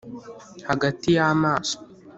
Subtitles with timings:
[0.69, 1.75] hagati y'amaso